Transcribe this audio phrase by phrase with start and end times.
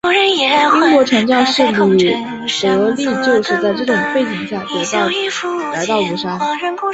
[0.35, 1.85] 英国传教士李德
[2.89, 4.65] 立就是在这种背景下
[5.73, 6.39] 来到庐山。